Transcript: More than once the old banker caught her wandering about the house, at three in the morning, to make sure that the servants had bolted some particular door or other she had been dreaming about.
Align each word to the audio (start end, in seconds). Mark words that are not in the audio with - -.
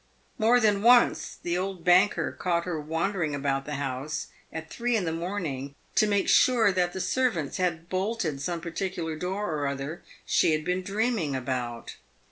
More 0.39 0.59
than 0.59 0.81
once 0.81 1.35
the 1.43 1.59
old 1.59 1.83
banker 1.83 2.31
caught 2.31 2.63
her 2.65 2.81
wandering 2.81 3.35
about 3.35 3.65
the 3.65 3.75
house, 3.75 4.29
at 4.51 4.67
three 4.67 4.95
in 4.95 5.05
the 5.05 5.11
morning, 5.11 5.75
to 5.93 6.07
make 6.07 6.27
sure 6.27 6.71
that 6.71 6.93
the 6.93 6.99
servants 6.99 7.57
had 7.57 7.87
bolted 7.87 8.41
some 8.41 8.61
particular 8.61 9.15
door 9.15 9.53
or 9.53 9.67
other 9.67 10.01
she 10.25 10.53
had 10.53 10.65
been 10.65 10.81
dreaming 10.81 11.35
about. 11.35 11.97